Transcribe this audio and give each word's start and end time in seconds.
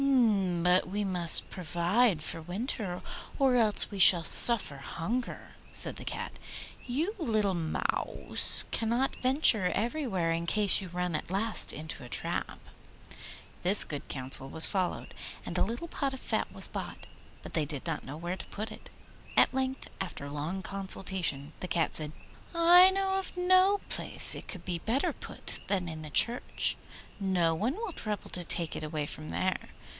'But 0.63 0.87
we 0.89 1.03
must 1.03 1.49
provide 1.51 2.23
for 2.23 2.37
the 2.37 2.43
winter 2.43 3.01
or 3.37 3.55
else 3.55 3.91
we 3.91 3.99
shall 3.99 4.23
suffer 4.23 4.77
hunger,' 4.77 5.51
said 5.71 5.97
the 5.97 6.05
Cat. 6.05 6.33
'You, 6.87 7.13
little 7.19 7.53
Mouse, 7.53 8.65
cannot 8.71 9.15
venture 9.17 9.67
everywhere 9.75 10.31
in 10.31 10.47
case 10.47 10.81
you 10.81 10.87
run 10.89 11.15
at 11.15 11.29
last 11.29 11.71
into 11.71 12.03
a 12.03 12.09
trap.' 12.09 12.59
This 13.61 13.83
good 13.83 14.07
counsel 14.07 14.49
was 14.49 14.65
followed, 14.65 15.13
and 15.45 15.55
a 15.57 15.63
little 15.63 15.87
pot 15.87 16.13
of 16.15 16.19
fat 16.19 16.51
was 16.51 16.67
bought. 16.67 17.05
But 17.43 17.53
they 17.53 17.65
did 17.65 17.85
not 17.85 18.03
know 18.03 18.17
where 18.17 18.37
to 18.37 18.45
put 18.47 18.71
it. 18.71 18.89
At 19.37 19.53
length, 19.53 19.87
after 19.99 20.27
long 20.29 20.63
consultation, 20.63 21.53
the 21.59 21.67
Cat 21.67 21.95
said, 21.95 22.11
'I 22.55 22.89
know 22.91 23.19
of 23.19 23.37
no 23.37 23.81
place 23.89 24.33
where 24.33 24.39
it 24.39 24.47
could 24.47 24.65
be 24.65 24.79
better 24.79 25.13
put 25.13 25.59
than 25.67 25.87
in 25.87 26.01
the 26.01 26.09
church. 26.09 26.75
No 27.19 27.53
one 27.53 27.75
will 27.75 27.93
trouble 27.93 28.31
to 28.31 28.43
take 28.43 28.75
it 28.75 28.83
away 28.83 29.05
from 29.05 29.29
there. 29.29 29.69